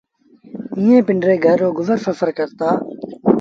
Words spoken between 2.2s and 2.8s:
ڪرتآ